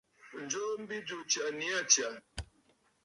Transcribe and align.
Ǹjoo 0.41 0.71
mbi 0.81 0.97
jù 1.07 1.17
ɨ 1.21 1.27
tsyà 1.29 1.45
nii 1.57 1.73
aa 1.77 1.85
tsyà. 1.91 2.09